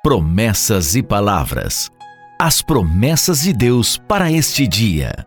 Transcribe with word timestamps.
Promessas 0.00 0.94
e 0.94 1.02
palavras. 1.02 1.90
As 2.40 2.62
promessas 2.62 3.42
de 3.42 3.52
Deus 3.52 3.98
para 3.98 4.30
este 4.30 4.64
dia. 4.64 5.26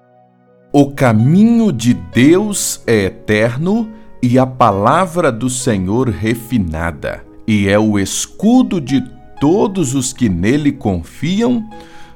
O 0.71 0.91
caminho 0.91 1.73
de 1.73 1.93
Deus 1.93 2.81
é 2.87 3.03
eterno 3.03 3.91
e 4.23 4.39
a 4.39 4.45
palavra 4.45 5.29
do 5.29 5.49
Senhor 5.49 6.07
refinada, 6.07 7.21
e 7.45 7.67
é 7.67 7.77
o 7.77 7.99
escudo 7.99 8.79
de 8.79 9.03
todos 9.41 9.93
os 9.93 10.13
que 10.13 10.29
nele 10.29 10.71
confiam, 10.71 11.69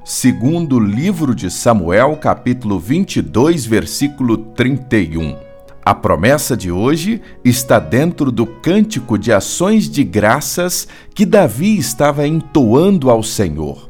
segundo 0.06 0.78
o 0.78 0.80
livro 0.80 1.36
de 1.36 1.52
Samuel, 1.52 2.16
capítulo 2.16 2.80
22, 2.80 3.66
versículo 3.66 4.38
31. 4.38 5.45
A 5.86 5.94
promessa 5.94 6.58
de 6.58 6.72
hoje 6.72 7.22
está 7.44 7.78
dentro 7.78 8.32
do 8.32 8.48
cântico 8.48 9.20
de 9.20 9.32
ações 9.32 9.88
de 9.88 10.04
graças 10.04 10.88
que 11.14 11.28
Davi 11.28 11.78
estava 11.78 12.28
entoando 12.28 13.12
ao 13.12 13.22
Senhor. 13.22 13.88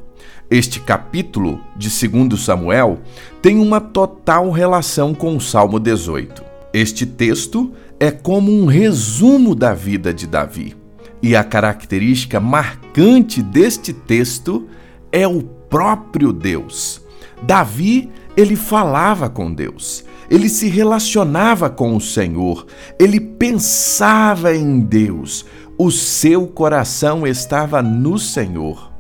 Este 0.52 0.82
capítulo 0.82 1.62
de 1.74 1.88
2 1.88 2.38
Samuel 2.42 3.00
tem 3.42 3.60
uma 3.60 3.80
total 3.80 4.52
relação 4.52 5.14
com 5.14 5.38
o 5.38 5.40
Salmo 5.40 5.80
18. 5.80 6.44
Este 6.74 7.06
texto 7.06 7.72
é 7.98 8.12
como 8.12 8.52
um 8.52 8.66
resumo 8.66 9.56
da 9.56 9.74
vida 9.74 10.14
de 10.14 10.28
Davi. 10.28 10.76
E 11.24 11.34
a 11.34 11.46
característica 11.46 12.42
marcante 12.42 13.42
deste 13.42 13.94
texto 13.94 14.68
é 15.14 15.26
o 15.26 15.42
próprio 15.42 16.34
Deus. 16.34 17.02
Davi, 17.42 18.12
ele 18.36 18.58
falava 18.58 19.30
com 19.30 19.54
Deus 19.54 20.04
ele 20.30 20.50
se 20.50 20.68
relacionava 20.68 21.70
com 21.70 21.96
o 21.96 22.02
Senhor, 22.02 22.66
ele 23.00 23.20
pensava 23.20 24.56
em 24.56 24.80
Deus, 24.80 25.46
o 25.78 25.92
seu 25.92 26.48
coração 26.48 27.26
estava 27.28 27.82
no 27.82 28.18
Senhor. 28.18 28.92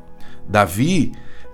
Davi 0.47 1.11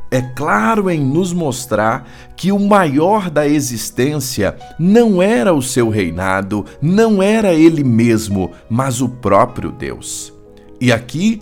é 0.09 0.21
claro 0.21 0.90
em 0.90 0.99
nos 0.99 1.31
mostrar 1.31 2.05
que 2.35 2.51
o 2.51 2.59
maior 2.59 3.29
da 3.29 3.48
existência 3.48 4.57
não 4.77 5.21
era 5.21 5.54
o 5.54 5.62
seu 5.62 5.87
reinado, 5.87 6.65
não 6.81 7.24
era 7.24 7.53
ele 7.53 7.84
mesmo, 7.84 8.51
mas 8.70 8.99
o 8.99 9.07
próprio 9.07 9.71
Deus. 9.71 10.34
E 10.81 10.91
aqui 10.91 11.41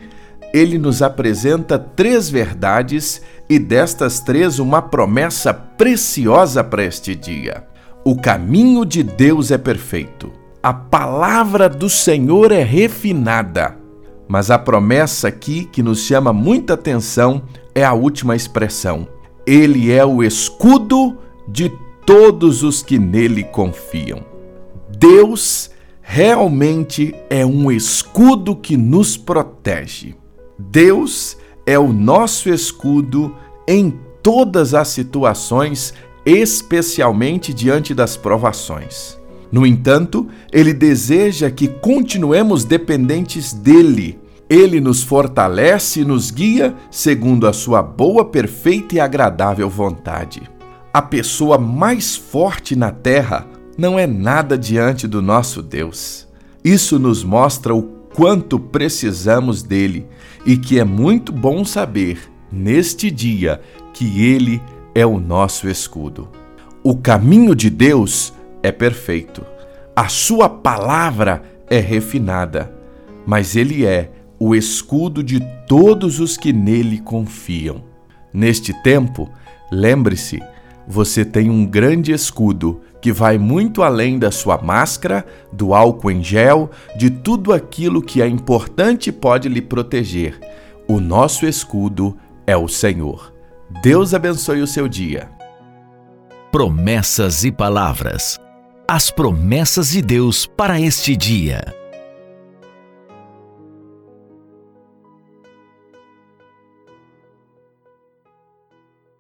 ele 0.54 0.78
nos 0.78 1.02
apresenta 1.02 1.80
três 1.80 2.30
verdades 2.30 3.22
e 3.50 3.58
destas 3.58 4.20
três 4.20 4.60
uma 4.60 4.82
promessa 4.82 5.52
preciosa 5.54 6.64
para 6.64 6.84
este 6.84 7.16
dia. 7.16 7.69
O 8.10 8.16
caminho 8.16 8.86
de 8.86 9.04
Deus 9.04 9.52
é 9.52 9.58
perfeito. 9.60 10.32
A 10.64 10.74
palavra 10.74 11.70
do 11.70 11.88
Senhor 11.88 12.52
é 12.52 12.64
refinada. 12.64 13.78
Mas 14.28 14.50
a 14.50 14.58
promessa 14.58 15.28
aqui 15.28 15.66
que 15.66 15.84
nos 15.84 16.00
chama 16.00 16.34
muita 16.34 16.74
atenção 16.74 17.44
é 17.76 17.84
a 17.84 17.94
última 17.94 18.36
expressão. 18.36 19.08
Ele 19.46 19.92
é 19.92 20.04
o 20.04 20.24
escudo 20.24 21.20
de 21.48 21.72
todos 22.04 22.64
os 22.64 22.82
que 22.82 22.98
nele 22.98 23.44
confiam. 23.44 24.26
Deus 24.98 25.70
realmente 26.02 27.14
é 27.30 27.46
um 27.46 27.72
escudo 27.72 28.56
que 28.56 28.76
nos 28.76 29.18
protege. 29.18 30.16
Deus 30.58 31.38
é 31.64 31.78
o 31.78 31.94
nosso 31.94 32.50
escudo 32.50 33.36
em 33.68 34.00
todas 34.24 34.74
as 34.74 34.88
situações 34.88 35.94
especialmente 36.26 37.54
diante 37.54 37.94
das 37.94 38.18
provações. 38.18 39.18
No 39.52 39.66
entanto, 39.66 40.28
ele 40.52 40.74
deseja 40.74 41.50
que 41.50 41.68
continuemos 41.68 42.64
dependentes 42.64 43.54
dele. 43.54 44.20
Ele 44.50 44.80
nos 44.80 45.04
fortalece 45.04 46.02
e 46.02 46.06
nos 46.06 46.32
guia 46.32 46.76
segundo 46.90 47.48
a 47.48 47.54
sua 47.54 47.82
boa, 47.82 48.26
perfeita 48.26 48.96
e 48.96 49.00
agradável 49.00 49.70
vontade. 49.70 50.42
A 50.94 51.02
pessoa 51.02 51.58
mais 51.58 52.16
forte 52.16 52.76
na 52.76 52.92
terra 52.92 53.48
não 53.78 53.98
é 53.98 54.06
nada 54.06 54.58
diante 54.58 55.08
do 55.08 55.22
nosso 55.22 55.62
Deus. 55.62 56.28
Isso 56.64 57.00
nos 57.00 57.24
mostra 57.24 57.74
o 57.74 57.84
quanto 58.14 58.60
precisamos 58.60 59.64
dele 59.64 60.06
e 60.46 60.58
que 60.58 60.80
é 60.80 60.84
muito 60.84 61.32
bom 61.32 61.64
saber, 61.64 62.20
neste 62.52 63.10
dia, 63.10 63.62
que 63.94 64.24
ele 64.24 64.62
é 64.76 64.79
o 65.06 65.20
nosso 65.20 65.68
escudo. 65.68 66.30
O 66.84 66.96
caminho 66.96 67.56
de 67.56 67.70
Deus 67.70 68.34
é 68.64 68.72
perfeito, 68.72 69.46
a 69.96 70.08
sua 70.08 70.48
palavra 70.48 71.44
é 71.70 71.80
refinada, 71.80 72.74
mas 73.26 73.56
ele 73.58 73.86
é 73.86 74.12
o 74.40 74.56
escudo 74.56 75.22
de 75.22 75.42
todos 75.68 76.22
os 76.22 76.38
que 76.38 76.54
nele 76.54 77.00
confiam. 77.00 77.84
Neste 78.34 78.74
tempo, 78.82 79.30
lembre-se, 79.70 80.42
você 80.88 81.26
tem 81.26 81.50
um 81.50 81.66
grande 81.66 82.14
escudo 82.14 82.80
que 83.02 83.12
vai 83.12 83.38
muito 83.38 83.84
além 83.84 84.18
da 84.18 84.32
sua 84.32 84.58
máscara, 84.58 85.26
do 85.52 85.74
álcool 85.74 86.12
em 86.12 86.24
gel, 86.24 86.72
de 86.98 87.10
tudo 87.10 87.52
aquilo 87.52 88.02
que 88.02 88.22
é 88.22 88.28
importante 88.28 89.10
e 89.10 89.14
pode 89.14 89.50
lhe 89.50 89.62
proteger. 89.62 90.40
O 90.88 91.00
nosso 91.00 91.46
escudo 91.46 92.18
é 92.48 92.56
o 92.56 92.68
Senhor. 92.68 93.34
Deus 93.84 94.14
abençoe 94.14 94.62
o 94.62 94.68
seu 94.68 94.88
dia. 94.88 95.30
Promessas 96.52 97.44
e 97.44 97.52
palavras. 97.52 98.40
As 98.88 99.12
promessas 99.12 99.92
de 99.92 100.02
Deus 100.02 100.48
para 100.48 100.82
este 100.82 101.16
dia. 101.16 101.79